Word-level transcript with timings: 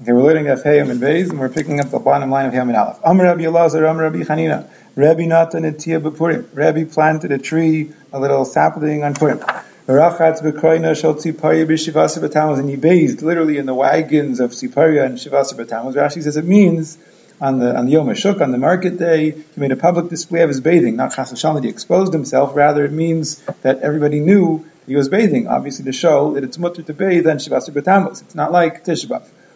Okay, 0.00 0.12
we're 0.12 0.22
learning 0.22 0.48
F 0.48 0.64
Hayim 0.64 0.90
and 0.90 1.00
Beis, 1.00 1.30
and 1.30 1.38
we're 1.38 1.48
picking 1.48 1.78
up 1.78 1.90
the 1.90 1.98
bottom 1.98 2.30
line 2.30 2.46
of 2.46 2.52
Hayim 2.52 2.62
and 2.62 2.76
Aleph. 2.76 2.98
Amr 3.04 3.24
Rabbi 3.24 3.42
Elazar, 3.42 3.88
Amr 3.88 4.02
Rabbi 4.02 4.20
Chanina. 4.20 4.68
Rabbi 4.96 5.26
Natan 5.26 5.64
et 5.64 5.78
Tia 5.78 6.00
B'Purim. 6.00 6.46
Rabbi 6.54 6.84
planted 6.84 7.30
a 7.30 7.38
tree, 7.38 7.92
a 8.12 8.18
little 8.18 8.44
sapling 8.44 9.04
on 9.04 9.14
Purim. 9.14 9.38
Rachatz 9.38 10.42
b'kroina 10.42 11.00
shel 11.00 11.14
tziparia 11.14 11.66
b'shivasa 11.66 12.18
b'tamuz, 12.18 12.58
and 12.58 12.68
he 12.68 12.76
bathed 12.76 13.22
literally 13.22 13.58
in 13.58 13.66
the 13.66 13.74
wagons 13.74 14.40
of 14.40 14.50
tziparia 14.50 15.04
and 15.04 15.18
shivasa 15.18 15.54
b'tamuz. 15.54 15.94
Rashi 15.94 16.22
says 16.22 16.36
it 16.36 16.46
means 16.46 16.98
on 17.40 17.60
the 17.60 17.76
on 17.76 17.86
the 17.86 17.92
Yom 17.92 18.08
HaShuk, 18.08 18.40
on 18.40 18.50
the 18.50 18.58
market 18.58 18.98
day, 18.98 19.30
he 19.30 19.60
made 19.60 19.72
a 19.72 19.76
public 19.76 20.08
display 20.08 20.42
of 20.42 20.48
his 20.48 20.60
bathing. 20.60 20.96
Not 20.96 21.14
chas 21.14 21.30
that 21.30 21.62
he 21.62 21.70
exposed 21.70 22.12
himself, 22.12 22.56
rather 22.56 22.84
it 22.84 22.92
means 22.92 23.40
that 23.62 23.80
everybody 23.80 24.18
knew 24.18 24.66
he 24.86 24.96
was 24.96 25.08
bathing, 25.08 25.46
obviously 25.46 25.84
to 25.84 25.92
show 25.92 26.34
that 26.34 26.42
it's 26.42 26.58
mutter 26.58 26.82
to 26.82 26.92
bathe 26.92 27.28
on 27.28 27.36
shivasa 27.36 27.70
b'tamuz. 27.70 28.22
It's 28.22 28.34
not 28.34 28.50
like 28.50 28.84
Tisha 28.84 29.06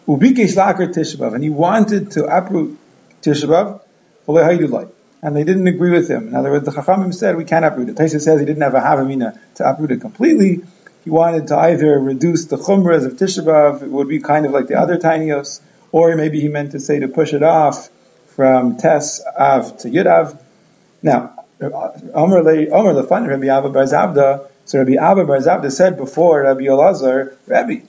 Ubikesh 0.07 0.55
lakar 0.55 0.93
Tisha 0.93 1.33
and 1.33 1.43
he 1.43 1.49
wanted 1.49 2.11
to 2.11 2.25
uproot 2.25 2.77
Tisha 3.21 3.45
B'av, 3.45 4.91
and 5.21 5.35
they 5.35 5.43
didn't 5.43 5.67
agree 5.67 5.91
with 5.91 6.09
him. 6.09 6.29
In 6.29 6.35
other 6.35 6.51
words, 6.51 6.65
the 6.65 6.71
Chachamim 6.71 7.13
said 7.13 7.35
we 7.35 7.43
can't 7.43 7.65
uproot 7.65 7.89
it. 7.89 7.95
Taisa 7.95 8.21
says 8.21 8.39
he 8.39 8.45
didn't 8.45 8.61
have 8.61 8.73
a 8.73 8.79
Havamina 8.79 9.37
to 9.55 9.69
uproot 9.69 9.91
it 9.91 10.01
completely. 10.01 10.61
He 11.03 11.09
wanted 11.09 11.47
to 11.47 11.57
either 11.57 11.99
reduce 11.99 12.45
the 12.45 12.57
chumras 12.57 13.05
of 13.05 13.13
Tisha 13.13 13.81
it 13.81 13.89
would 13.89 14.07
be 14.07 14.19
kind 14.19 14.45
of 14.45 14.51
like 14.51 14.67
the 14.67 14.75
other 14.75 14.97
tinios, 14.97 15.61
or 15.91 16.15
maybe 16.15 16.39
he 16.39 16.47
meant 16.47 16.71
to 16.71 16.79
say 16.79 16.99
to 16.99 17.07
push 17.07 17.33
it 17.33 17.43
off 17.43 17.89
from 18.35 18.77
Tes 18.77 19.21
Av 19.37 19.77
to 19.79 19.89
Yudav. 19.89 20.39
Now, 21.01 21.45
Omer 21.61 22.43
Lefan 22.43 23.27
Rabbi 23.27 23.47
Abba 23.47 23.69
Bar 23.69 23.83
Zabda, 23.83 24.47
so 24.65 24.79
Rabbi 24.79 24.93
Abba 24.93 25.25
Bar 25.25 25.39
Zabda 25.39 25.71
said 25.71 25.97
before 25.97 26.43
Rabbi 26.43 26.65
Elazar, 26.65 27.35
Rabbi, 27.47 27.79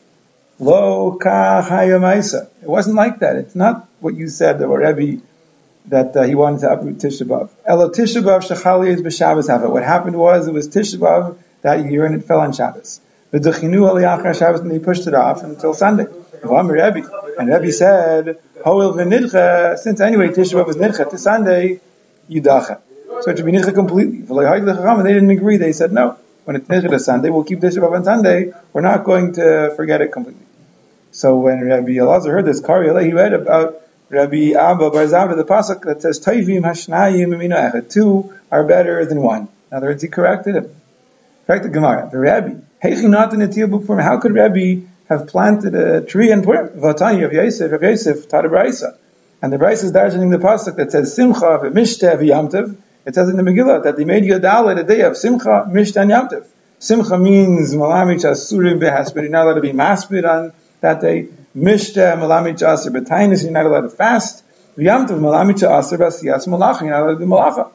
Lo 0.60 1.12
ka 1.12 1.66
It 1.70 2.68
wasn't 2.68 2.96
like 2.96 3.20
that. 3.20 3.36
It's 3.36 3.54
not 3.54 3.88
what 4.00 4.14
you 4.14 4.28
said 4.28 4.58
that 4.58 4.66
Rabbi 4.66 5.18
that 5.86 6.16
uh, 6.16 6.22
he 6.24 6.34
wanted 6.34 6.60
to 6.60 6.72
uproot 6.72 6.98
Tisha 6.98 7.26
B'av. 7.26 7.50
Elo 7.64 7.90
Tisha 7.90 8.22
B'av 8.22 8.40
shechali 8.40 8.88
is 8.88 9.00
b'Shabbos 9.00 9.48
hava. 9.48 9.70
What 9.70 9.84
happened 9.84 10.16
was 10.16 10.46
it 10.48 10.52
was 10.52 10.68
Tisha 10.68 10.96
B'av 10.96 11.38
that 11.62 11.90
year 11.90 12.04
and 12.04 12.14
it 12.14 12.24
fell 12.24 12.40
on 12.40 12.52
Shabbos. 12.52 13.00
V'dechinu 13.32 13.88
aliyachar 13.88 14.38
Shabbos 14.38 14.60
and 14.60 14.70
they 14.70 14.80
pushed 14.80 15.06
it 15.06 15.14
off 15.14 15.44
until 15.44 15.74
Sunday. 15.74 16.06
And 16.42 16.70
Rebbe 17.48 17.72
said, 17.72 18.38
Hoil 18.64 18.92
v'nidcha, 18.94 19.78
since 19.78 20.00
anyway 20.00 20.28
Tisha 20.28 20.54
B'av 20.54 20.66
was 20.66 20.76
nidcha 20.76 21.08
to 21.08 21.18
Sunday, 21.18 21.80
yidacha. 22.28 22.80
So 23.22 23.30
it 23.30 23.36
should 23.36 23.46
be 23.46 23.52
nidcha 23.52 23.74
completely. 23.74 24.22
They 24.22 25.12
didn't 25.14 25.30
agree. 25.30 25.56
They 25.56 25.72
said 25.72 25.92
no. 25.92 26.18
When 26.44 26.56
it's 26.56 26.68
nidcha 26.68 26.90
to 26.90 26.98
Sunday, 26.98 27.30
we'll 27.30 27.44
keep 27.44 27.60
Tisha 27.60 27.78
B'av 27.78 27.92
on 27.92 28.04
Sunday. 28.04 28.52
We're 28.72 28.82
not 28.82 29.04
going 29.04 29.34
to 29.34 29.72
forget 29.76 30.00
it 30.00 30.12
completely. 30.12 30.47
So 31.18 31.34
when 31.34 31.60
Rabbi 31.64 31.94
Elazar 31.94 32.30
heard 32.30 32.44
this, 32.44 32.60
he 32.60 33.12
read 33.12 33.32
about 33.32 33.82
Rabbi 34.08 34.52
Abba 34.52 34.90
Bar 34.92 35.02
Zabda, 35.02 35.36
the 35.36 35.42
pasuk 35.42 35.82
that 35.82 36.00
says 36.00 36.20
Toivim 36.20 36.62
Hashnayim 36.62 37.90
two 37.90 38.32
are 38.52 38.62
better 38.62 39.04
than 39.04 39.20
one. 39.20 39.48
In 39.72 39.76
other 39.76 39.88
words, 39.88 40.00
he 40.00 40.08
corrected 40.08 40.54
him. 40.54 40.70
Corrected 41.48 41.72
Gemara. 41.72 42.08
The 42.12 42.18
Rabbi, 42.20 42.54
how 44.00 44.20
could 44.20 44.32
Rabbi 44.32 44.82
have 45.08 45.26
planted 45.26 45.74
a 45.74 46.02
tree 46.02 46.30
in 46.30 46.42
Purim? 46.42 46.68
Vatani 46.80 47.24
of 47.24 47.32
Yosef, 47.32 47.72
of 47.72 47.82
Yosef 47.82 48.28
taught 48.28 48.44
a 48.44 48.94
and 49.42 49.52
the 49.52 49.56
brisa 49.56 49.84
is 49.84 49.92
darshaning 49.92 50.30
the 50.30 50.38
pasuk 50.38 50.76
that 50.76 50.92
says 50.92 51.16
Simcha 51.16 51.40
v'Mishtev 51.40 52.20
Yamtev. 52.20 52.76
It 53.06 53.16
says 53.16 53.28
in 53.28 53.36
the 53.36 53.42
Megillah 53.42 53.82
that 53.82 53.96
they 53.96 54.04
made 54.04 54.22
Yodal 54.22 54.78
a 54.78 54.84
day 54.84 55.00
of 55.00 55.16
Simcha, 55.16 55.66
Mishta, 55.68 56.02
and 56.02 56.12
Yamtev. 56.12 56.46
Simcha 56.78 57.18
means 57.18 57.74
Malamich 57.74 58.22
Asurim. 58.22 58.80
You're 58.80 59.28
not 59.30 59.46
allowed 59.46 59.54
to 59.54 59.60
be 59.60 59.72
maspid 59.72 60.24
on 60.24 60.52
that 60.80 61.00
day. 61.00 61.28
Mishta 61.56 62.16
Malamich 62.16 62.62
Aser 62.62 62.90
Betainis, 62.90 63.42
you're 63.42 63.52
not 63.52 63.66
allowed 63.66 63.82
to 63.82 63.88
fast. 63.88 64.44
V'yamtiv 64.76 65.18
Malamich 65.18 65.62
Aser 65.62 65.98
Basiyas 65.98 66.46
Malacha, 66.46 66.82
you're 66.82 66.90
not 66.90 67.02
allowed 67.02 67.14
to 67.14 67.18
do 67.18 67.26
Malacha. 67.26 67.70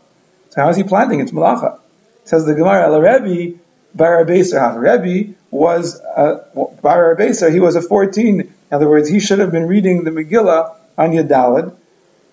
So 0.50 0.62
how 0.62 0.70
is 0.70 0.78
he 0.78 0.84
planting? 0.84 1.20
It's 1.20 1.32
Malacha. 1.32 1.80
says 2.24 2.46
the 2.46 2.54
Gemara, 2.54 2.84
El 2.84 3.02
Rebbe, 3.02 3.60
Bar 3.96 4.24
Abeser 4.24 4.80
Rebbe 4.80 5.36
was, 5.52 6.00
uh, 6.00 6.46
Bar 6.82 7.16
Abeser, 7.16 7.52
he 7.52 7.60
was 7.60 7.76
a 7.76 7.82
14. 7.82 8.42
In 8.42 8.54
other 8.72 8.90
words, 8.90 9.10
he 9.10 9.20
should 9.20 9.40
have 9.40 9.52
been 9.52 9.68
reading 9.68 10.04
the 10.04 10.12
Megillah 10.12 10.76
on 10.98 11.12
Yadalad. 11.12 11.76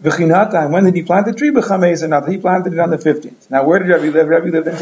V'chinata, 0.02 0.64
and 0.64 0.72
when 0.72 0.84
did 0.84 0.94
he 0.94 1.02
plant 1.02 1.26
the 1.26 1.34
tree? 1.34 1.50
B'chameis, 1.50 2.08
not 2.08 2.28
he 2.28 2.38
planted 2.38 2.72
it 2.72 2.78
on 2.78 2.90
the 2.90 2.96
15th. 2.96 3.50
Now 3.50 3.64
where 3.64 3.78
did 3.78 3.88
Rebbe 3.88 4.16
live? 4.16 4.28
Rebbe 4.28 4.48
lived 4.48 4.68
in 4.68 4.74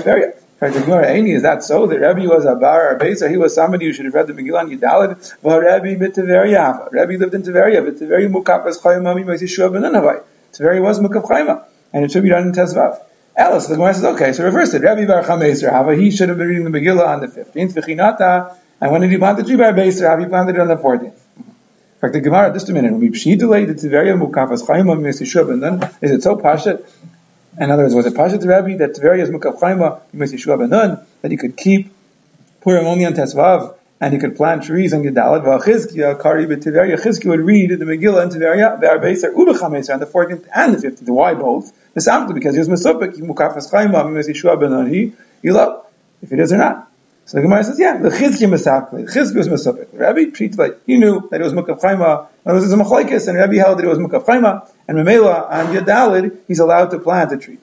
Tiberia. 0.60 1.34
Is 1.34 1.42
that 1.42 1.62
so? 1.62 1.86
The 1.86 1.98
Rebbe 1.98 2.28
was 2.28 2.44
a 2.44 2.56
bar 2.56 2.91
or 2.91 2.98
besa? 2.98 3.28
He 3.28 3.36
was 3.36 3.54
somebody 3.54 3.86
who 3.86 3.92
should 3.92 4.06
have 4.06 4.14
read 4.14 4.26
the 4.26 4.32
Megillah 4.32 4.60
on 4.60 4.70
Yidalid. 4.70 5.34
Rebbe 5.42 5.98
bit 5.98 6.14
Tiveria. 6.14 6.91
Rebbe 6.91 7.19
lived 7.19 7.34
in 7.34 7.42
Tiveria. 7.42 7.84
But 7.84 7.96
Tiveria 7.96 8.28
mukapas 8.28 8.80
chayma 8.80 9.14
mi 9.14 9.22
mezi 9.22 9.48
shua 9.48 9.70
benanavai. 9.70 10.22
Tiveria 10.52 10.82
was 10.82 10.98
mukaf 10.98 11.26
chayma. 11.26 11.64
And 11.92 12.04
it 12.04 12.10
should 12.10 12.24
be 12.24 12.30
done 12.30 12.48
in 12.48 12.52
Tezvav. 12.52 13.00
Alice, 13.36 13.69
the 13.69 13.76
Gemara 13.76 13.94
says, 13.94 14.04
okay, 14.04 14.32
so 14.32 14.42
reverse 14.42 14.74
it. 14.74 14.82
Rebbe 14.82 15.06
bar 15.06 15.22
chameser 15.22 15.70
hava, 15.70 15.94
he 15.94 16.10
should 16.10 16.28
have 16.28 16.38
been 16.38 16.48
reading 16.48 16.70
the 16.70 16.76
Megillah 16.76 17.06
on 17.06 17.20
the 17.20 17.28
15th. 17.28 17.75
V'chinata, 17.75 18.56
and 18.80 18.90
when 18.90 19.02
did 19.02 19.12
he 19.12 19.16
plant 19.16 19.38
the 19.38 19.44
tree 19.44 19.56
bar 19.56 19.72
beser 19.72 20.08
hava? 20.08 20.22
He 20.22 20.28
planted 20.28 20.56
it 20.56 20.60
on 20.60 20.66
the 20.66 20.76
14th. 20.76 21.04
In 21.04 21.14
fact, 22.00 22.14
the 22.14 22.20
Gemara, 22.20 22.52
just 22.52 22.69
a 22.69 22.72
minute, 22.72 22.94
we 22.94 23.10
pshi 23.10 23.38
delay 23.38 23.64
the 23.64 23.75
Tiveria 23.75 24.19
mukapas 24.20 24.66
chayma 24.66 25.00
mi 25.00 25.04
mezi 25.08 25.25
shua 25.25 25.44
benan. 25.44 25.88
Is 26.02 26.10
it 26.10 26.22
so 26.25 26.36
pashat 26.36 26.84
in 27.60 27.70
other 27.70 27.82
words, 27.82 27.94
was 27.94 28.06
it 28.06 28.14
Pashat 28.14 28.46
Rabbi 28.46 28.76
that 28.76 28.94
Tveria's 28.94 29.30
Mukav 29.30 29.58
Chaima, 29.58 30.00
Yeshua 30.14 30.58
Benun, 30.58 31.04
that 31.22 31.30
he 31.30 31.36
could 31.36 31.56
keep 31.56 31.92
Purim 32.60 32.86
only 32.86 33.04
on 33.04 33.14
Tesvav, 33.14 33.74
and 34.00 34.14
he 34.14 34.20
could 34.20 34.36
plant 34.36 34.62
trees 34.62 34.92
on 34.92 35.02
Gedalit, 35.02 35.44
V'achizkia, 35.44 36.20
Kari 36.20 36.46
B'Tiveria, 36.46 36.96
Chizkia 37.00 37.30
would 37.30 37.41
read 37.41 37.70
the 37.70 37.84
Megillah 37.84 38.24
in 38.24 38.28
Tiveria, 38.30 38.80
V'arbeser, 38.80 39.34
Ubechameser, 39.34 39.94
on 39.94 40.00
the 40.00 40.06
14th 40.06 40.46
and 40.54 40.74
the 40.74 40.88
15th. 40.88 41.08
Why 41.08 41.34
both? 41.34 41.72
Misamta, 41.94 42.32
because 42.32 42.54
he 42.54 42.60
was 42.60 42.69
Mesupik, 42.69 43.16
Mukav 43.19 43.56
Chaima, 43.56 44.04
Yeshua 44.04 44.56
Benun, 44.56 44.88
he, 44.92 45.12
you 45.42 45.52
love, 45.52 45.84
if 46.22 46.32
it 46.32 46.38
is 46.38 46.52
or 46.52 46.58
not. 46.58 46.88
So 47.25 47.36
the 47.36 47.42
Gemara 47.42 47.64
says, 47.64 47.78
yeah, 47.78 47.98
the 47.98 48.08
Chizki 48.08 48.48
Mesapli, 48.48 49.04
Chizki 49.12 49.34
was 49.34 49.48
Mesupik. 49.48 49.88
Rabbi 49.92 50.30
treated 50.30 50.58
like, 50.58 50.78
he 50.86 50.96
knew 50.96 51.28
that 51.30 51.40
it 51.40 51.44
was 51.44 51.52
Mukav 51.52 51.80
And 52.48 52.56
it 52.56 52.60
was 52.60 52.72
a 52.72 52.76
Machlaikis, 52.76 53.28
and 53.28 53.36
Rabbi 53.36 53.56
held 53.56 53.78
that 53.78 53.84
it 53.84 53.88
was 53.88 53.98
Mukav 53.98 54.25
Chaima, 54.25 54.69
and 54.88 54.97
Mamela 54.97 55.48
on 55.50 55.66
Yadalid, 55.66 56.38
he's 56.48 56.59
allowed 56.59 56.91
to 56.92 56.98
plant 56.98 57.31
a 57.31 57.36
tree. 57.36 57.59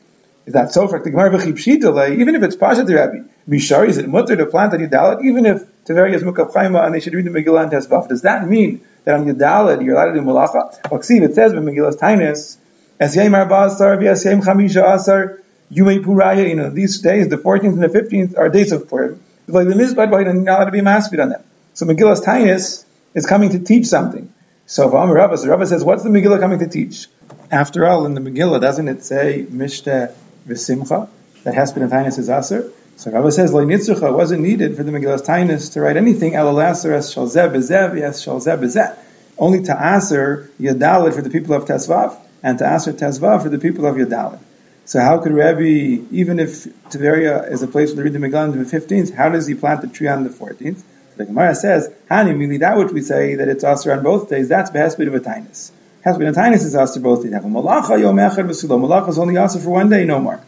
Is 0.45 0.53
that 0.53 0.71
so? 0.71 0.87
For 0.87 0.99
the 0.99 1.09
Gemara 1.09 1.35
even 1.35 2.35
if 2.35 2.43
it's 2.43 2.55
Pasha 2.55 2.85
to 2.85 2.95
Rabbi, 2.95 3.21
Mishari, 3.49 3.89
is 3.89 3.97
it 3.97 4.07
mutter 4.07 4.35
to 4.35 4.45
plant 4.45 4.73
on 4.73 4.79
Yadalid, 4.79 5.25
even 5.25 5.45
if 5.47 5.63
Taveri 5.85 6.13
is 6.13 6.23
Mukav 6.23 6.53
Chaima, 6.53 6.85
and 6.85 6.93
they 6.93 6.99
should 7.01 7.15
read 7.15 7.25
the 7.25 7.31
Megillah 7.31 7.63
and 7.63 7.71
Tesvav? 7.71 8.07
Does 8.07 8.21
that 8.21 8.47
mean 8.47 8.85
that 9.03 9.15
on 9.15 9.25
Yadalid 9.25 9.83
you're 9.83 9.95
allowed 9.95 10.13
to 10.13 10.19
do 10.19 10.21
Malacha? 10.21 10.79
Waksiv, 10.83 11.23
it 11.23 11.35
says 11.35 11.51
in 11.51 11.65
Megillah's 11.65 11.97
Tainus, 11.97 12.57
Es 12.99 13.15
Yem 13.15 13.33
Arba 13.33 13.65
Asar, 13.65 13.97
V'Es 13.97 14.23
Yem 14.23 14.41
Chamisha 14.41 14.93
Asar, 14.93 15.41
Yumei 15.71 15.99
Puraya, 15.99 16.47
you 16.47 16.55
know, 16.55 16.69
these 16.69 17.01
days, 17.01 17.27
the 17.27 17.37
14th 17.37 17.73
and 17.73 17.81
the 17.81 17.87
15th, 17.87 18.37
are 18.37 18.49
days 18.49 18.71
of 18.71 18.87
Purim 18.87 19.19
like 19.47 19.67
the 19.67 19.73
Mizbad 19.73 20.29
and 20.29 20.43
not 20.43 20.59
allowed 20.59 20.65
to 20.65 20.71
be 20.71 20.81
maspid 20.81 21.21
on 21.21 21.29
them. 21.29 21.43
So 21.73 21.85
Megillah's 21.85 22.21
Tainus 22.21 22.85
is 23.13 23.25
coming 23.25 23.49
to 23.51 23.59
teach 23.59 23.87
something. 23.87 24.31
So 24.67 24.87
if 24.87 24.95
I'm 24.95 25.11
Rabbah, 25.11 25.37
so 25.37 25.47
Rabbah 25.47 25.65
says, 25.65 25.83
what's 25.83 26.01
the 26.01 26.09
Megillah 26.09 26.39
coming 26.39 26.57
to 26.57 26.67
teach? 26.67 27.07
After 27.51 27.85
all, 27.85 28.07
in 28.07 28.15
the 28.15 28.21
Megillah, 28.21 28.59
doesn't 28.59 28.87
it 28.87 29.03
say 29.03 29.45
Mishta 29.47 30.11
V'Simcha? 30.47 31.07
That 31.43 31.53
has 31.53 31.71
Hesped 31.71 31.83
and 31.83 31.91
Tainus 31.91 32.17
is 32.17 32.31
Aser? 32.31 32.71
So 32.95 33.11
Rabbah 33.11 33.29
says, 33.29 33.53
Lo 33.53 33.63
Nitzucha 33.63 34.11
wasn't 34.11 34.41
needed 34.41 34.75
for 34.75 34.81
the 34.81 34.91
Megillah's 34.91 35.21
Tainus 35.21 35.73
to 35.73 35.81
write 35.81 35.97
anything, 35.97 36.33
Elalaser 36.33 36.93
es 36.93 37.13
Shalzeh 37.13 37.51
Bezev, 37.51 37.95
yes 37.95 38.25
Shalzeh 38.25 38.57
Bezeh. 38.57 38.97
Only 39.37 39.61
to 39.65 39.71
Aser 39.71 40.49
Yadalit 40.59 41.13
for 41.13 41.21
the 41.21 41.29
people 41.29 41.53
of 41.53 41.65
Tesvav, 41.65 42.17
and 42.41 42.57
to 42.57 42.65
Aser 42.65 42.93
Tesvav 42.93 43.43
for 43.43 43.49
the 43.49 43.59
people 43.59 43.85
of 43.85 43.97
Yadalit. 43.97 44.39
So 44.85 44.99
how 44.99 45.19
could 45.19 45.33
Rabbi, 45.33 45.99
even 46.09 46.39
if 46.39 46.65
Tiberia 46.89 47.51
is 47.51 47.61
a 47.61 47.67
place 47.67 47.89
where 47.89 47.97
they 47.97 48.09
read 48.09 48.13
the 48.13 48.19
Megillah 48.19 48.51
on 48.51 48.57
the 48.57 48.65
15th, 48.65 49.13
how 49.13 49.29
does 49.29 49.45
he 49.45 49.53
plant 49.53 49.81
the 49.81 49.87
tree 49.87 50.07
on 50.07 50.23
the 50.23 50.31
14th? 50.31 50.81
The 51.17 51.25
Gemara 51.25 51.55
says, 51.55 51.89
Hani, 52.09 52.35
meaning 52.35 52.59
that 52.59 52.77
which 52.77 52.91
we 52.91 53.01
say 53.01 53.35
that 53.35 53.47
it's 53.47 53.63
Aser 53.63 53.93
on 53.93 54.03
both 54.03 54.29
days, 54.29 54.49
that's 54.49 54.69
Behesped 54.71 55.07
of 55.07 55.15
a 55.15 55.19
Tainus. 55.19 55.71
Hesped 56.05 56.27
of 56.27 56.35
Tainus 56.35 56.65
is 56.65 56.75
Aser 56.75 56.99
both 56.99 57.23
days. 57.23 57.33
Malacha 57.33 57.99
Yom 57.99 58.17
Echad 58.17 58.47
V'Sulo. 58.49 58.79
Malacha 58.79 59.09
is 59.09 59.17
only 59.17 59.37
Aser 59.37 59.59
for 59.59 59.69
one 59.69 59.89
day, 59.89 60.05
no 60.05 60.19
more. 60.19 60.41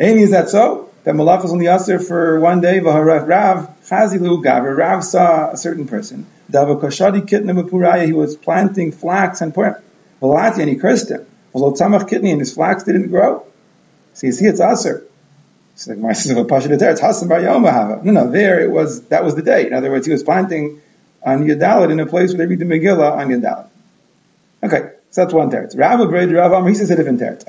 Amy, 0.00 0.22
is 0.22 0.30
that 0.30 0.48
so? 0.48 0.90
That 1.04 1.14
Malacha 1.14 1.44
is 1.44 1.52
only 1.52 1.66
Aser 1.66 1.98
for 1.98 2.40
one 2.40 2.60
day, 2.60 2.80
V'Harav 2.80 3.28
Rav, 3.28 3.80
Chazilu 3.82 4.42
Gavra, 4.42 4.76
Rav 4.76 5.04
saw 5.04 5.50
a 5.50 5.56
certain 5.56 5.86
person. 5.86 6.26
Dava 6.50 6.80
Koshadi 6.80 7.28
Kitna 7.28 7.68
Puraya, 7.68 8.06
he 8.06 8.12
was 8.12 8.36
planting 8.36 8.92
flax 8.92 9.42
and 9.42 9.52
Purim. 9.52 9.74
Velati, 10.22 10.60
and 10.60 10.68
he 10.70 10.76
cursed 10.76 11.10
him. 11.10 11.26
Tzamach 11.54 12.08
Kitni, 12.08 12.30
and 12.30 12.40
his 12.40 12.54
flax 12.54 12.84
didn't 12.84 13.08
grow. 13.08 13.44
So 14.14 14.26
you 14.26 14.32
see, 14.32 14.46
it's 14.46 14.60
aser. 14.60 15.04
So 15.78 15.92
the 15.92 15.94
Gemara 15.94 16.14
says, 16.16 16.46
Pasha 16.48 16.76
there, 16.76 16.96
Hasan 16.96 17.28
Bar 17.28 17.38
Yomahava." 17.38 18.02
No, 18.02 18.10
no, 18.10 18.30
there 18.30 18.58
it 18.58 18.70
was. 18.70 19.02
That 19.02 19.22
was 19.22 19.36
the 19.36 19.42
day. 19.42 19.68
In 19.68 19.72
other 19.72 19.92
words, 19.92 20.06
he 20.06 20.12
was 20.12 20.24
planting 20.24 20.80
on 21.22 21.44
Yadalit 21.44 21.92
in 21.92 22.00
a 22.00 22.06
place 22.06 22.30
where 22.30 22.38
they 22.38 22.46
read 22.46 22.58
the 22.58 22.64
Megillah 22.64 23.12
on 23.12 23.28
Yadalit. 23.28 23.68
Okay, 24.64 24.90
so 25.10 25.22
that's 25.22 25.32
one 25.32 25.52
teretz. 25.52 25.78
Rav 25.78 26.00
Abred, 26.00 26.34
Rav 26.34 26.52
Amr, 26.52 26.70
he 26.70 26.74
says 26.74 26.90
a 26.90 26.96
different 26.96 27.20
teretz. 27.20 27.46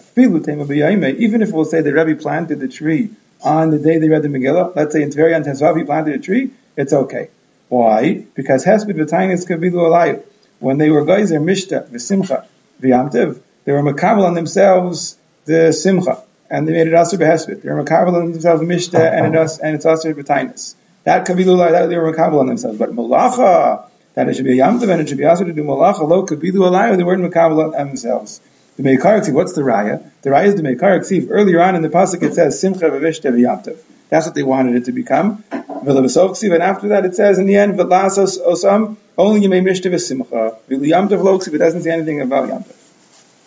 Even 1.20 1.42
if 1.42 1.52
we'll 1.52 1.66
say 1.66 1.82
the 1.82 1.92
Rebbe 1.92 2.22
planted 2.22 2.60
the 2.60 2.68
tree 2.68 3.10
on 3.42 3.72
the 3.72 3.80
day 3.80 3.98
they 3.98 4.10
read 4.10 4.22
the 4.22 4.28
Megillah, 4.28 4.76
let's 4.76 4.94
say 4.94 5.02
in 5.02 5.10
Tveri 5.10 5.36
on 5.36 5.44
Tesvav 5.44 5.76
he 5.76 5.84
planted 5.84 6.14
a 6.14 6.20
tree, 6.20 6.52
it's 6.78 6.94
okay. 6.94 7.30
Why? 7.68 8.26
Because 8.36 8.64
Hesped 8.64 8.94
V'tainis 8.94 9.48
Kavilu 9.48 9.74
Alayim. 9.74 10.24
when 10.60 10.78
they 10.78 10.92
were 10.92 11.04
geyser 11.04 11.40
mishta 11.40 11.90
v'simcha 11.90 12.46
v'yamtiv, 12.80 13.42
they 13.66 13.72
were 13.72 13.82
makabel 13.82 14.26
on 14.26 14.36
themselves 14.36 15.18
the 15.46 15.74
simcha, 15.74 16.22
and 16.50 16.68
they 16.68 16.74
made 16.74 16.88
it 16.88 16.94
aser 16.94 17.18
behespit. 17.18 17.62
They 17.62 17.70
were 17.70 17.84
makabel 17.84 18.16
on 18.16 18.32
themselves 18.32 18.62
mishta 18.62 19.00
ah, 19.00 19.04
ah. 19.04 19.26
and 19.26 19.36
it 19.36 19.60
and 19.64 19.76
it's 19.76 19.86
aser 19.86 20.14
b'tainis. 20.14 20.76
That 21.04 21.26
kabilu 21.26 21.58
that 21.72 21.88
they 21.88 21.98
were 21.98 22.14
makabel 22.14 22.40
on 22.40 22.48
themselves, 22.48 22.78
but 22.78 22.92
malacha 22.92 23.86
that 24.16 24.28
it 24.28 24.36
should 24.36 24.46
be 24.46 24.60
a 24.60 24.64
yamtiv 24.64 24.90
and 24.90 25.02
it 25.02 25.10
should 25.10 25.18
be 25.18 25.26
aser 25.26 25.46
to 25.46 25.54
do 25.54 25.64
malacha 25.64 26.08
lo 26.08 26.26
kabilu 26.26 26.70
alayu. 26.70 26.98
They 26.98 27.04
weren't 27.04 27.24
makabel 27.24 27.74
on 27.74 27.88
themselves. 27.88 28.42
The 28.80 28.84
Meikar 28.84 29.34
what's 29.34 29.52
the 29.52 29.62
raya? 29.62 30.10
The 30.22 30.30
raya 30.30 30.46
is 30.46 30.56
the 30.56 30.62
Meikar 30.62 31.30
Earlier 31.30 31.62
on 31.62 31.76
in 31.76 31.82
the 31.82 31.90
pasuk 31.90 32.24
it 32.24 32.34
says 32.34 32.62
simcha 32.62 32.86
v'vishta 32.86 33.30
v'yamtiv. 33.30 33.78
That's 34.08 34.26
what 34.26 34.36
they 34.36 34.44
wanted 34.44 34.76
it 34.76 34.86
to 34.86 34.94
become. 34.94 35.44
And 35.52 36.64
after 36.64 36.88
that 36.88 37.04
it 37.04 37.14
says 37.14 37.40
in 37.40 37.46
the 37.46 37.58
end, 37.58 37.78
V'lasos 37.78 38.40
osam, 38.40 38.96
only 39.18 39.42
you 39.42 39.50
may 39.50 39.60
mishta 39.60 39.92
v'simcha. 39.92 40.56
V'liyamtiv 40.70 41.22
loksiv, 41.22 41.54
it 41.54 41.58
doesn't 41.58 41.82
say 41.82 41.92
anything 41.92 42.22
about 42.22 42.48
yamtiv. 42.48 42.79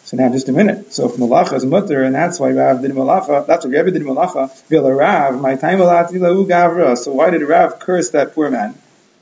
So 0.05 0.17
now 0.17 0.29
just 0.31 0.49
a 0.49 0.53
minute. 0.53 0.93
So 0.93 1.09
if 1.09 1.17
malacha 1.17 1.55
is 1.55 1.65
mutter, 1.65 2.03
and 2.03 2.15
that's 2.15 2.39
why 2.41 2.51
Rav 2.51 2.83
did 2.83 2.91
malacha, 2.91 3.47
that's 3.47 3.65
what 3.65 3.73
Rebbe 3.73 3.91
did 3.91 4.03
malacha, 4.03 4.51
v'la 4.69 4.97
Rav, 4.97 5.41
my 5.41 5.57
time 5.57 5.79
gavra. 5.79 6.97
So 6.97 7.13
why 7.13 7.31
did 7.31 7.43
Rav 7.43 7.79
curse 7.79 8.11
that 8.11 8.35
poor 8.35 8.51
man? 8.51 8.75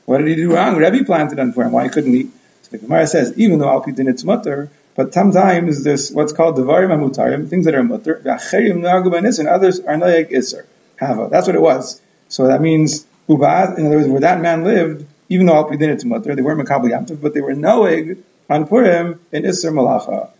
What 0.05 0.17
did 0.17 0.27
he 0.27 0.35
do 0.35 0.53
wrong? 0.53 0.75
Rebbe 0.75 1.05
planted 1.05 1.39
on 1.39 1.53
for 1.53 1.63
him. 1.63 1.71
Why 1.71 1.87
couldn't 1.87 2.13
he? 2.13 2.23
So 2.23 2.71
the 2.71 2.77
Gemara 2.79 3.07
says, 3.07 3.33
even 3.37 3.59
though 3.59 3.67
Alpi 3.67 3.95
did 3.95 4.07
it's 4.07 4.23
mutter, 4.23 4.69
but 4.95 5.13
sometimes 5.13 5.83
there's 5.83 6.11
what's 6.11 6.33
called 6.33 6.57
devarim 6.57 6.89
amutarim, 6.89 7.47
things 7.49 7.65
that 7.65 7.75
are 7.75 7.83
mutter, 7.83 8.15
and 8.15 9.47
others 9.47 9.79
are 9.79 9.95
noyeg 9.95 10.35
iser. 10.35 10.65
Hava. 10.99 11.29
That's 11.31 11.47
what 11.47 11.55
it 11.55 11.61
was. 11.61 12.01
So 12.27 12.47
that 12.47 12.61
means. 12.61 13.05
In 13.29 13.37
other 13.37 13.95
words, 13.95 14.09
where 14.09 14.21
that 14.21 14.41
man 14.41 14.65
lived, 14.65 15.05
even 15.29 15.45
though 15.45 15.53
Alpi 15.53 15.79
didn't 15.79 16.03
mutter, 16.03 16.35
they 16.35 16.41
weren't 16.41 16.59
makabel 16.59 16.89
yamtiv, 16.89 17.21
but 17.21 17.33
they 17.33 17.39
were 17.39 17.53
noeg 17.53 18.17
on 18.49 18.67
Purim 18.67 19.21
in 19.31 19.43
Isser 19.43 19.71
Malacha. 19.71 20.31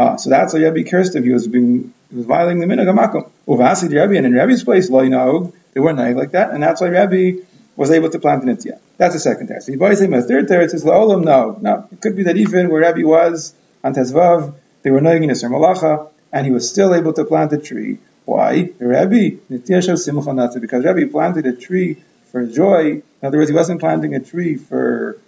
Ah, 0.00 0.14
so 0.14 0.30
that's 0.30 0.54
why 0.54 0.62
Rabbi 0.62 0.84
Kirstev, 0.84 1.24
he 1.24 1.32
was 1.32 1.48
being, 1.48 1.92
he 2.08 2.16
was 2.16 2.24
violating 2.24 2.60
the 2.60 2.66
minhag 2.66 2.86
hamakom. 2.86 3.28
Uvasi 3.48 3.92
Rabbi, 3.92 4.14
and 4.14 4.26
in 4.26 4.32
Rabbi's 4.32 4.62
place, 4.62 4.88
lo 4.88 5.02
they 5.02 5.80
weren't 5.80 5.98
noeg 5.98 6.14
like 6.16 6.30
that, 6.30 6.52
and 6.52 6.62
that's 6.62 6.80
why 6.80 6.88
Rabbi 6.88 7.32
was 7.74 7.90
able 7.90 8.08
to 8.10 8.20
plant 8.20 8.44
an 8.44 8.56
itya. 8.56 8.78
That's 8.96 9.14
the 9.14 9.20
second 9.20 9.48
teretz. 9.48 10.08
My 10.08 10.20
third 10.20 10.46
teretz 10.46 10.72
is 10.72 10.84
laolam, 10.84 11.24
no, 11.24 11.58
no. 11.60 11.88
It 11.90 12.00
could 12.00 12.14
be 12.14 12.22
that 12.24 12.36
even 12.36 12.68
where 12.70 12.82
Rabbi 12.82 13.02
was 13.02 13.54
on 13.82 13.92
Tezvav, 13.94 14.54
they 14.82 14.92
were 14.92 15.00
noeg 15.00 15.24
in 15.24 15.30
Isser 15.30 15.50
Malacha, 15.50 16.08
and 16.32 16.46
he 16.46 16.52
was 16.52 16.70
still 16.70 16.94
able 16.94 17.12
to 17.14 17.24
plant 17.24 17.52
a 17.52 17.58
tree. 17.58 17.98
Why? 18.24 18.70
Rabbi, 18.78 19.30
because 19.48 20.84
Rabbi 20.84 21.04
planted 21.10 21.46
a 21.46 21.52
tree 21.54 21.96
for 22.30 22.46
joy. 22.46 22.90
In 22.90 23.02
other 23.22 23.38
words, 23.38 23.50
he 23.50 23.56
wasn't 23.56 23.80
planting 23.80 24.14
a 24.14 24.20
tree 24.20 24.56
for 24.56 25.18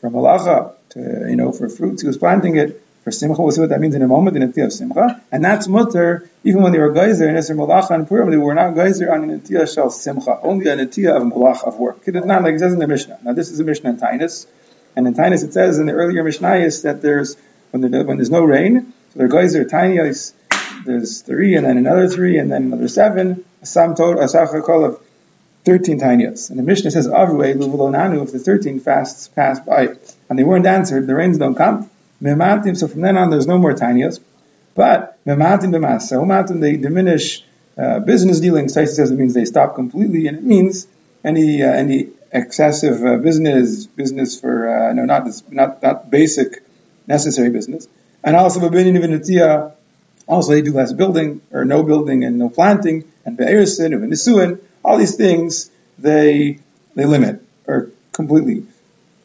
for 0.00 0.10
malacha, 0.10 0.72
to, 0.90 1.26
you 1.28 1.36
know, 1.36 1.52
for 1.52 1.68
fruits. 1.68 2.02
He 2.02 2.08
was 2.08 2.18
planting 2.18 2.56
it 2.56 2.82
for 3.06 3.12
simcha. 3.12 3.40
We'll 3.40 3.52
see 3.52 3.60
what 3.60 3.70
that 3.70 3.78
means 3.78 3.94
in 3.94 4.02
a 4.02 4.08
moment 4.08 4.36
in 4.36 4.42
a 4.42 4.64
of 4.64 4.72
simcha. 4.72 5.22
And 5.30 5.44
that's 5.44 5.68
mutter, 5.68 6.28
even 6.42 6.60
when 6.60 6.72
they 6.72 6.80
were 6.80 6.90
geyser 6.90 7.28
in 7.28 7.36
Esr 7.36 7.54
malacha 7.54 7.92
and 7.92 8.08
Purim, 8.08 8.32
they 8.32 8.36
were 8.36 8.52
not 8.52 8.74
geyser 8.74 9.14
on 9.14 9.30
an 9.30 9.40
atiyah 9.40 9.92
simcha, 9.92 10.40
only 10.42 10.68
an 10.68 10.80
atiyah 10.80 11.14
of 11.14 11.22
malacha 11.22 11.68
of 11.68 11.76
work. 11.78 12.00
It 12.06 12.16
is 12.16 12.24
not 12.24 12.42
like 12.42 12.56
it 12.56 12.58
says 12.58 12.72
in 12.72 12.80
the 12.80 12.88
Mishnah. 12.88 13.20
Now 13.22 13.32
this 13.32 13.52
is 13.52 13.60
a 13.60 13.64
Mishnah 13.64 13.90
in 13.90 13.96
Tainus, 13.98 14.48
and 14.96 15.06
in 15.06 15.14
Tainus 15.14 15.44
it 15.44 15.52
says 15.52 15.78
in 15.78 15.86
the 15.86 15.92
earlier 15.92 16.24
Mishnayos 16.24 16.82
that 16.82 17.00
there's 17.00 17.36
when, 17.70 17.88
there, 17.88 18.02
when 18.02 18.16
there's 18.16 18.32
no 18.32 18.42
rain, 18.42 18.92
so 19.12 19.20
they're 19.20 19.28
geyser 19.28 19.68
ice 19.72 20.32
there's 20.84 21.20
three, 21.22 21.54
and 21.54 21.64
then 21.64 21.78
another 21.78 22.08
three, 22.08 22.38
and 22.38 22.50
then 22.50 22.64
another 22.64 22.88
seven, 22.88 23.44
a 23.62 23.66
sum 23.66 23.94
total, 23.94 24.20
a 24.20 24.84
of 24.84 25.00
13 25.64 26.00
tinias. 26.00 26.50
And 26.50 26.58
the 26.58 26.64
Mishnah 26.64 26.90
says, 26.90 27.06
Avruei 27.06 27.54
luvulonanu, 27.54 28.24
if 28.24 28.32
the 28.32 28.40
13 28.40 28.80
fasts 28.80 29.28
pass 29.28 29.60
by, 29.60 29.94
and 30.28 30.38
they 30.38 30.44
weren't 30.44 30.66
answered, 30.66 31.06
the 31.06 31.14
rains 31.14 31.38
don't 31.38 31.54
come. 31.54 31.88
Mematim, 32.22 32.76
so 32.76 32.88
from 32.88 33.02
then 33.02 33.16
on, 33.16 33.30
there's 33.30 33.46
no 33.46 33.58
more 33.58 33.74
tinias. 33.74 34.20
But, 34.74 35.18
mematim 35.24 35.70
b'masa, 35.70 36.12
umatim, 36.12 36.60
they 36.60 36.76
diminish 36.76 37.44
uh, 37.76 38.00
business 38.00 38.40
dealings. 38.40 38.74
Taisa 38.74 38.88
says 38.88 39.10
it 39.10 39.18
means 39.18 39.34
they 39.34 39.44
stop 39.44 39.74
completely, 39.74 40.26
and 40.28 40.38
it 40.38 40.44
means 40.44 40.86
any, 41.24 41.62
uh, 41.62 41.70
any 41.70 42.08
excessive 42.32 43.04
uh, 43.04 43.16
business, 43.18 43.86
business 43.86 44.40
for, 44.40 44.68
uh, 44.68 44.92
no, 44.92 45.04
not, 45.04 45.26
not, 45.50 45.82
not 45.82 46.10
basic, 46.10 46.62
necessary 47.06 47.50
business. 47.50 47.86
And 48.24 48.34
also, 48.34 48.60
b'binin 48.60 48.96
of 48.96 49.72
also, 50.28 50.52
they 50.52 50.62
do 50.62 50.72
less 50.72 50.92
building, 50.92 51.40
or 51.52 51.64
no 51.64 51.82
building 51.82 52.24
and 52.24 52.38
no 52.38 52.48
planting, 52.48 53.04
and 53.24 53.36
be'erisin, 53.36 53.92
and 53.94 54.60
all 54.84 54.98
these 54.98 55.14
things, 55.16 55.70
they, 55.98 56.58
they 56.94 57.04
limit, 57.04 57.42
or 57.66 57.90
completely 58.12 58.66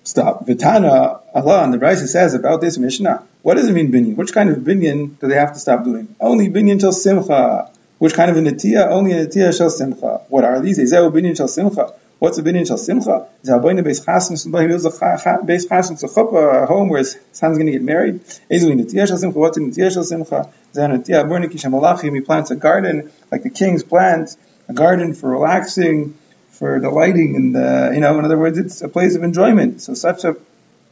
stop. 0.04 0.46
Vitana, 0.46 1.22
Allah, 1.34 1.64
and 1.64 1.74
the 1.74 1.78
Brisa 1.78 2.08
says 2.08 2.34
about 2.34 2.62
this 2.62 2.78
Mishnah, 2.78 3.24
what 3.42 3.56
does 3.56 3.68
it 3.68 3.74
mean 3.74 3.92
binyan? 3.92 4.16
Which 4.16 4.34
kind 4.34 4.50
of 4.50 4.58
binyan 4.58 5.20
do 5.20 5.28
they 5.28 5.36
have 5.36 5.54
to 5.54 5.60
stop 5.60 5.84
doing? 5.84 6.16
Only 6.20 6.50
binyan 6.50 6.80
till 6.80 6.92
simcha. 6.92 7.72
Which 7.98 8.14
kind 8.14 8.32
of 8.32 8.38
a 8.38 8.42
netiya? 8.42 8.88
Only 8.88 9.14
a 9.14 9.26
netiya 9.26 9.56
shall 9.58 9.70
simcha. 9.70 10.22
What 10.30 10.44
are 10.44 10.60
these? 10.60 10.80
Ezeu 10.80 11.12
binyan 11.12 11.38
shall 11.38 11.48
simcha. 11.48 11.94
What's 12.22 12.38
a 12.38 12.44
binyan 12.44 12.68
shal 12.68 12.78
simcha? 12.78 13.28
Is 13.42 13.50
a 13.50 13.58
boyne 13.58 13.78
beis 13.78 14.06
chasen 14.06 14.38
somebody 14.38 14.68
who's 14.68 14.86
a 14.86 14.92
beis 14.92 15.68
chasen 15.68 16.00
to 16.02 16.06
chuppah, 16.06 16.64
a 16.64 16.66
home 16.68 16.88
where 16.90 17.00
his 17.00 17.18
son's 17.32 17.58
going 17.58 17.66
to 17.66 17.72
get 17.72 17.82
married. 17.82 18.20
Ezu 18.52 18.70
in 18.70 18.78
the 18.78 19.08
shal 19.08 19.18
simcha. 19.18 19.40
What's 19.40 19.58
in 19.58 19.72
the 19.72 19.90
shal 19.90 20.04
simcha? 20.04 20.54
Zan 20.72 20.92
netiya 20.92 21.28
borne 21.28 21.50
kisha 21.50 21.72
malachim. 21.72 22.14
He 22.14 22.22
plants 22.22 22.52
a 22.52 22.56
garden 22.56 23.12
like 23.32 23.42
the 23.42 23.50
kings 23.50 23.82
plant 23.82 24.38
a 24.72 24.74
garden 24.74 25.14
for 25.14 25.32
relaxing, 25.32 26.16
for 26.62 26.80
delighting, 26.80 27.34
in 27.34 27.54
the 27.54 27.90
you 27.92 28.00
know, 28.00 28.20
in 28.20 28.24
other 28.24 28.38
words, 28.38 28.60
it's 28.60 28.84
a 28.84 28.88
place 28.88 29.16
of 29.16 29.24
enjoyment. 29.24 29.82
So 29.82 29.96
such 29.96 30.26
a 30.26 30.36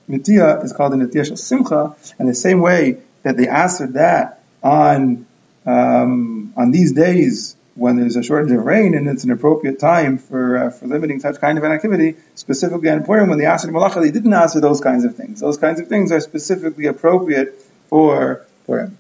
netiya 0.09 0.63
is 0.65 0.73
called 0.73 0.93
a 0.93 0.95
netiya 0.95 1.27
shal 1.27 1.37
simcha, 1.37 1.95
and 2.17 2.27
the 2.27 2.33
same 2.33 2.59
way 2.59 2.97
that 3.21 3.37
they 3.37 3.47
answered 3.47 3.93
that 3.93 4.41
on 4.63 5.27
um, 5.67 6.53
on 6.57 6.71
these 6.71 6.91
days 6.93 7.55
when 7.75 7.97
there's 7.97 8.15
a 8.15 8.23
shortage 8.23 8.51
of 8.51 8.65
rain 8.65 8.95
and 8.95 9.07
it's 9.07 9.23
an 9.25 9.31
appropriate 9.31 9.79
time 9.79 10.17
for 10.17 10.57
uh, 10.57 10.69
for 10.71 10.87
limiting 10.87 11.19
such 11.19 11.39
kind 11.39 11.59
of 11.59 11.63
an 11.63 11.71
activity, 11.71 12.15
specifically 12.33 12.89
on 12.89 13.03
Purim, 13.03 13.29
when 13.29 13.37
they 13.37 13.45
asked 13.45 13.67
Malacha, 13.67 14.01
they 14.01 14.09
didn't 14.09 14.33
answer 14.33 14.59
those 14.59 14.81
kinds 14.81 15.05
of 15.05 15.15
things. 15.15 15.39
Those 15.39 15.59
kinds 15.59 15.79
of 15.79 15.87
things 15.87 16.11
are 16.11 16.19
specifically 16.19 16.87
appropriate 16.87 17.61
for 17.89 18.43
Purim. 18.65 18.97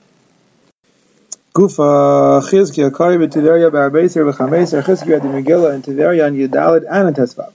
Gufa 1.51 2.41
Chizkiya 2.43 2.95
Kari 2.95 3.17
b'Tiveria 3.17 3.71
b'Arbeser 3.71 4.31
v'Chameser 4.31 4.83
Chizkiya 4.83 5.19
the 5.19 5.29
Megillah 5.29 5.73
and 5.73 5.83
Tiveria 5.83 6.27
and 6.27 6.37
Yudalid 6.37 6.85
and 6.87 7.15
Tesvav. 7.15 7.51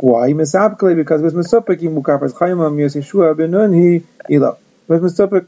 Why? 0.00 0.32
Misapkele 0.32 0.94
because 0.94 1.22
with 1.22 1.34
Mesopek 1.34 1.78
Mukapas 1.80 2.34
Chaimam 2.34 2.76
Yoseshua 2.76 3.34
Benun 3.34 3.74
he 3.74 4.04
Ilo. 4.28 4.58
With 4.86 5.00
Mesopek 5.02 5.46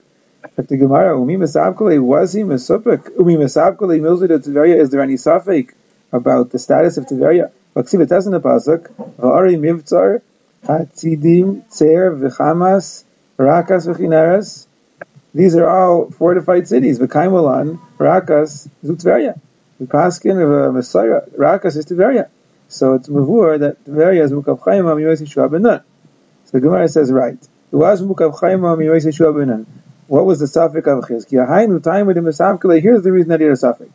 but 0.57 0.69
the 0.69 0.79
Gemara, 0.79 1.19
Umi 1.19 1.37
Mesavkale, 1.37 2.01
was 2.01 2.33
he 2.33 2.41
Mesupik? 2.41 3.19
Umi 3.19 3.37
Mesavkale, 3.37 4.01
Milzid 4.01 4.31
of 4.31 4.45
Tiveria, 4.45 4.81
is 4.81 4.89
there 4.89 5.03
any 5.03 5.19
suffix 5.19 5.75
about 6.11 6.51
the 6.51 6.59
status 6.59 6.97
of 6.97 7.05
Tiveria? 7.05 7.51
Vaksiv, 7.77 8.01
it 8.01 8.27
in 8.27 8.33
the 8.33 8.41
Pasuk, 8.41 8.91
Va'ari 9.19 9.59
Mivtzar, 9.59 10.23
Hatzidim, 10.65 11.69
Tzer, 11.69 12.17
V'chamas, 12.17 13.05
Rakas, 13.39 13.87
V'chineres. 13.87 14.67
These 15.33 15.57
are 15.57 15.69
all 15.69 16.11
fortified 16.11 16.67
cities. 16.67 16.99
V'kaimulan, 16.99 17.79
Rakas, 17.99 18.69
Zutveria. 18.85 19.41
The 19.79 19.87
Paskin 19.87 20.67
of 20.69 20.75
Messiah, 20.75 21.23
Rakas 21.39 21.77
is 21.77 21.87
Tiveria. 21.87 22.29
So 22.69 22.95
it's 22.95 23.09
Mavur 23.09 23.59
that 23.61 23.85
Tiveria 23.85 24.23
is 24.23 24.33
Mukav 24.33 24.61
Chaimam 24.61 24.97
Yosi 25.01 25.27
Shuabenan. 25.27 25.83
So 26.45 26.51
the 26.53 26.61
Gemara 26.61 26.89
says, 26.89 27.11
right. 27.11 27.39
It 27.73 27.77
was 27.77 28.03
Mukav 28.03 28.39
Chaimam 28.39 28.79
Yosi 28.79 29.09
Shuabenan. 29.09 29.67
What 30.07 30.27
was 30.27 30.41
the 30.41 30.49
suffix 30.49 30.87
of 30.89 31.05
Chizkiah? 31.05 31.49
Hainu 31.49 31.83
time 31.83 32.07
with 32.07 32.17
Mesavkele. 32.17 32.83
Here's 32.83 33.03
the 33.03 33.13
reason 33.13 33.29
that 33.29 33.41
he 33.41 33.47
had 33.47 33.53
a 33.53 33.57
suffix. 33.57 33.91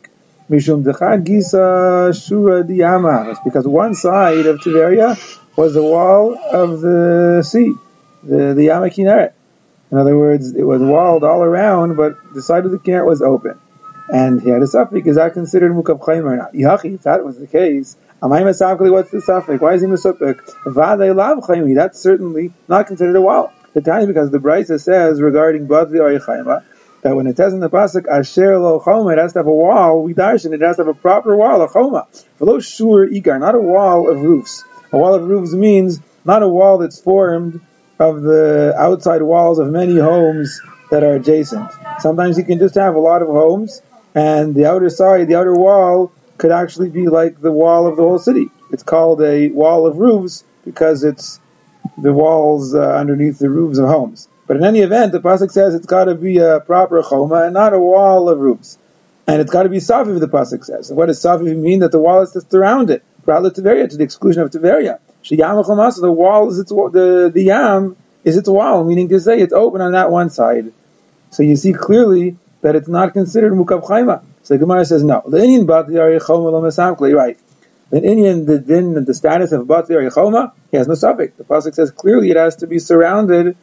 Mishum 0.48 0.82
dechad 0.82 1.24
gisa 1.26 2.10
shura 2.10 2.66
diyama. 2.66 3.36
because 3.44 3.66
one 3.66 3.94
side 3.94 4.46
of 4.46 4.60
Tiberia 4.60 5.18
was 5.56 5.74
the 5.74 5.82
wall 5.82 6.38
of 6.52 6.80
the 6.80 7.42
sea, 7.42 7.74
the, 8.22 8.54
the 8.54 8.64
Yama. 8.64 8.88
In 9.96 10.00
other 10.00 10.18
words, 10.18 10.54
it 10.54 10.62
was 10.62 10.82
walled 10.82 11.24
all 11.24 11.42
around, 11.42 11.96
but 11.96 12.18
the 12.34 12.42
side 12.42 12.66
of 12.66 12.70
the 12.70 12.76
Kinneret 12.76 13.06
was 13.06 13.22
open. 13.22 13.58
And 14.12 14.42
he 14.42 14.50
had 14.50 14.60
a 14.60 14.66
suffix. 14.66 15.08
Is 15.08 15.16
that 15.16 15.32
considered 15.32 15.72
mukab 15.72 16.00
chayim 16.00 16.24
or 16.24 16.36
not? 16.36 16.52
Yachi, 16.52 16.96
if 16.96 17.04
that 17.04 17.24
was 17.24 17.38
the 17.38 17.46
case, 17.46 17.96
Amay 18.20 18.42
Mesavkele, 18.42 18.92
what's 18.92 19.10
the 19.10 19.22
suffix? 19.22 19.58
Why 19.58 19.72
is 19.72 19.80
he 19.80 19.86
Mesupik? 19.86 20.38
Vadei 20.66 21.16
lav 21.16 21.38
chayim. 21.38 21.74
That's 21.74 21.98
certainly 21.98 22.52
not 22.68 22.88
considered 22.88 23.16
a 23.16 23.22
wall. 23.22 23.54
The 23.72 23.80
time 23.80 24.06
because 24.06 24.30
the 24.30 24.36
Brisa 24.36 24.78
says 24.78 25.22
regarding 25.22 25.66
Badvi 25.66 25.92
Arichayma 25.92 26.62
that 27.00 27.16
when 27.16 27.26
it 27.26 27.38
says 27.38 27.54
in 27.54 27.60
the 27.60 27.70
pasuk 27.70 28.06
Asher 28.06 28.58
Lo 28.58 28.82
Choma, 28.84 29.12
it 29.12 29.18
has 29.18 29.32
to 29.32 29.38
have 29.38 29.46
a 29.46 29.50
wall. 29.50 30.02
We 30.02 30.12
darshan 30.12 30.52
it 30.52 30.60
has 30.60 30.76
to 30.76 30.84
have 30.84 30.94
a 30.94 31.00
proper 31.00 31.34
wall, 31.34 31.62
a 31.62 31.72
Choma. 31.72 32.06
Below 32.38 32.60
Shur 32.60 33.08
Igar, 33.08 33.40
not 33.40 33.54
a 33.54 33.60
wall 33.60 34.10
of 34.10 34.20
roofs. 34.20 34.62
A 34.92 34.98
wall 34.98 35.14
of 35.14 35.26
roofs 35.26 35.54
means 35.54 36.00
not 36.22 36.42
a 36.42 36.48
wall 36.48 36.76
that's 36.76 37.00
formed 37.00 37.62
of 37.98 38.22
the 38.22 38.74
outside 38.78 39.22
walls 39.22 39.58
of 39.58 39.68
many 39.68 39.98
homes 39.98 40.60
that 40.90 41.02
are 41.02 41.14
adjacent. 41.14 41.70
Sometimes 42.00 42.38
you 42.38 42.44
can 42.44 42.58
just 42.58 42.74
have 42.74 42.94
a 42.94 43.00
lot 43.00 43.22
of 43.22 43.28
homes, 43.28 43.82
and 44.14 44.54
the 44.54 44.66
outer 44.66 44.90
side, 44.90 45.28
the 45.28 45.36
outer 45.36 45.54
wall, 45.54 46.12
could 46.38 46.52
actually 46.52 46.90
be 46.90 47.08
like 47.08 47.40
the 47.40 47.52
wall 47.52 47.86
of 47.86 47.96
the 47.96 48.02
whole 48.02 48.18
city. 48.18 48.50
It's 48.70 48.82
called 48.82 49.22
a 49.22 49.48
wall 49.48 49.86
of 49.86 49.96
roofs 49.96 50.44
because 50.64 51.04
it's 51.04 51.40
the 51.96 52.12
walls 52.12 52.74
uh, 52.74 52.94
underneath 52.96 53.38
the 53.38 53.48
roofs 53.48 53.78
of 53.78 53.88
homes. 53.88 54.28
But 54.46 54.58
in 54.58 54.64
any 54.64 54.80
event, 54.80 55.12
the 55.12 55.20
pasuk 55.20 55.50
says 55.50 55.74
it's 55.74 55.86
got 55.86 56.04
to 56.04 56.14
be 56.14 56.38
a 56.38 56.60
proper 56.60 57.02
choma 57.02 57.44
and 57.44 57.54
not 57.54 57.72
a 57.72 57.78
wall 57.78 58.28
of 58.28 58.38
roofs. 58.38 58.78
And 59.26 59.40
it's 59.40 59.50
got 59.50 59.64
to 59.64 59.68
be 59.68 59.78
saviv, 59.78 60.20
the 60.20 60.28
pasuk 60.28 60.64
says. 60.64 60.90
And 60.90 60.96
what 60.96 61.06
does 61.06 61.20
saviv 61.20 61.56
mean? 61.56 61.80
That 61.80 61.90
the 61.90 61.98
wall 61.98 62.22
is 62.22 62.32
just 62.32 62.52
around 62.54 62.90
it. 62.90 63.02
Rather 63.24 63.50
Tiveria, 63.50 63.90
to 63.90 63.96
the 63.96 64.04
exclusion 64.04 64.42
of 64.42 64.50
Tiveria. 64.50 65.00
The 65.28 66.12
wall 66.12 66.50
is 66.50 66.58
its 66.58 66.70
the 66.70 67.30
the 67.32 67.42
yam 67.42 67.96
is 68.24 68.36
its 68.36 68.48
wall, 68.48 68.84
meaning 68.84 69.08
to 69.08 69.20
say 69.20 69.40
it's 69.40 69.52
open 69.52 69.80
on 69.80 69.92
that 69.92 70.10
one 70.10 70.30
side. 70.30 70.72
So 71.30 71.42
you 71.42 71.56
see 71.56 71.72
clearly 71.72 72.36
that 72.62 72.76
it's 72.76 72.88
not 72.88 73.12
considered 73.12 73.52
mukav 73.52 73.84
chayma. 73.84 74.22
So 74.42 74.54
the 74.54 74.58
Gemara 74.58 74.84
says 74.84 75.02
no. 75.02 75.22
The 75.26 75.38
Indian 75.38 75.66
bat 75.66 75.86
the 75.88 77.14
right. 77.16 77.38
The 77.90 78.02
Indian 78.02 78.46
the 78.46 78.58
din 78.58 79.04
the 79.04 79.14
status 79.14 79.52
of 79.52 79.66
bat 79.66 79.86
choma 79.88 80.52
he 80.70 80.76
has 80.76 80.88
no 80.88 80.94
suffix. 80.94 81.36
The 81.36 81.44
pasuk 81.44 81.74
says 81.74 81.90
clearly 81.90 82.30
it 82.30 82.36
has 82.36 82.56
to 82.56 82.66
be 82.66 82.78
surrounded, 82.78 83.56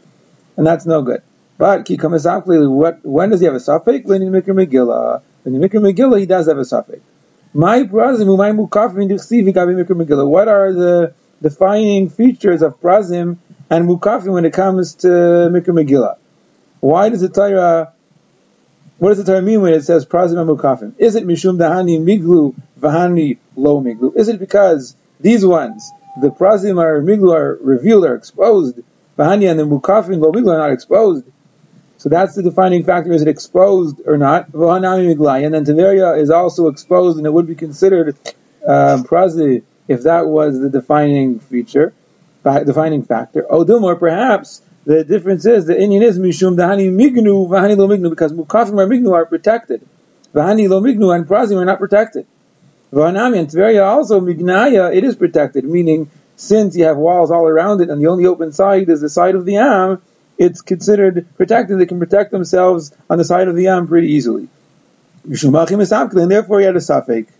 and 0.57 0.67
that's 0.67 0.85
no 0.85 1.01
good. 1.01 1.21
But 1.57 1.85
ki 1.85 1.97
what 1.97 3.05
when 3.05 3.29
does 3.29 3.39
he 3.39 3.45
have 3.45 3.55
a 3.55 3.59
suffix? 3.59 4.05
When 4.05 4.21
you 4.21 4.31
make 4.31 4.47
a 4.47 4.51
Megillah, 4.51 5.21
when 5.43 5.53
you 5.53 5.59
make 5.59 5.73
a 5.73 5.77
Megillah, 5.77 6.19
he 6.19 6.25
does 6.25 6.47
have 6.47 6.57
a 6.57 6.65
suffix. 6.65 7.01
My 7.53 7.83
brazim, 7.83 8.37
my 8.37 8.51
Megillah. 8.51 10.27
What 10.27 10.47
are 10.47 10.73
the 10.73 11.13
defining 11.43 12.09
features 12.09 12.61
of 12.61 12.79
prazim 12.79 13.37
and 13.69 13.87
mukafim 13.87 14.33
when 14.33 14.45
it 14.45 14.53
comes 14.53 14.95
to 14.95 15.07
Mikra 15.07 15.73
Megillah. 15.83 16.17
Why 16.79 17.09
does 17.09 17.21
the 17.21 17.29
Torah, 17.29 17.93
what 18.97 19.09
does 19.09 19.17
the 19.17 19.25
Torah 19.25 19.41
mean 19.41 19.61
when 19.61 19.73
it 19.73 19.83
says 19.83 20.05
prazim 20.05 20.39
and 20.39 20.49
mukafim? 20.49 20.93
Is 20.97 21.15
it 21.15 21.25
mishum 21.25 21.57
dahani 21.57 21.99
miglu 21.99 22.55
vahani 22.79 23.37
lo 23.57 23.81
miglu? 23.81 24.15
Is 24.15 24.29
it 24.29 24.39
because 24.39 24.95
these 25.19 25.45
ones, 25.45 25.91
the 26.21 26.29
prazim 26.29 26.81
are 26.81 27.01
miglu 27.01 27.35
are 27.35 27.59
revealed, 27.61 28.05
are 28.05 28.15
exposed, 28.15 28.79
vahani 29.19 29.51
and 29.51 29.59
the 29.59 29.63
mukafim 29.63 30.19
lo 30.19 30.31
miglu 30.31 30.53
are 30.53 30.59
not 30.59 30.71
exposed? 30.71 31.25
So 31.97 32.09
that's 32.09 32.35
the 32.35 32.43
defining 32.43 32.83
factor, 32.83 33.11
is 33.11 33.21
it 33.21 33.27
exposed 33.27 34.01
or 34.05 34.17
not? 34.17 34.51
Vahanami 34.51 35.13
miglai. 35.15 35.45
And 35.45 35.53
then 35.53 35.65
Tiveria 35.65 36.19
is 36.19 36.29
also 36.29 36.67
exposed 36.67 37.17
and 37.17 37.25
it 37.25 37.31
would 37.31 37.47
be 37.47 37.55
considered 37.55 38.17
um, 38.67 39.03
prazi 39.03 39.63
if 39.93 40.03
that 40.03 40.27
was 40.27 40.59
the 40.59 40.69
defining 40.69 41.39
feature, 41.39 41.93
defining 42.43 43.03
factor. 43.03 43.45
Oh, 43.49 43.63
Odilmor, 43.63 43.97
perhaps 43.97 44.61
the 44.85 45.03
difference 45.03 45.45
is 45.45 45.65
the 45.65 45.79
Indian 45.79 46.03
is 46.03 46.19
mishum 46.19 46.57
dahani 46.57 46.91
mignu 46.91 47.47
vahani 47.47 47.77
lo 47.77 47.87
mignu 47.87 48.09
because 48.09 48.33
mukafim 48.33 48.73
or 48.73 48.87
mignu 48.87 49.13
are 49.13 49.25
protected. 49.25 49.81
Vahani 50.33 50.67
lo 50.67 50.81
mignu 50.81 51.15
and 51.15 51.25
prazim 51.25 51.57
are 51.57 51.65
not 51.65 51.79
protected. 51.79 52.25
Vahanami 52.93 53.39
and 53.39 53.47
Tveria 53.47 53.85
also 53.85 54.19
mignaya 54.19 54.95
it 54.95 55.03
is 55.03 55.15
protected, 55.15 55.63
meaning 55.63 56.11
since 56.35 56.75
you 56.75 56.83
have 56.83 56.97
walls 56.97 57.31
all 57.31 57.47
around 57.47 57.81
it 57.81 57.89
and 57.89 57.99
the 58.01 58.07
only 58.07 58.25
open 58.25 58.51
side 58.51 58.89
is 58.89 59.01
the 59.01 59.09
side 59.09 59.35
of 59.35 59.45
the 59.45 59.57
am, 59.57 60.01
it's 60.37 60.61
considered 60.61 61.25
protected. 61.35 61.79
They 61.79 61.85
can 61.85 61.99
protect 61.99 62.31
themselves 62.31 62.91
on 63.09 63.17
the 63.17 63.23
side 63.23 63.47
of 63.47 63.55
the 63.55 63.67
am 63.67 63.87
pretty 63.87 64.09
easily. 64.09 64.47
And 65.23 66.31
therefore, 66.31 66.59
he 66.59 66.65
had 66.65 66.75
a 66.75 66.81
suffix 66.81 67.31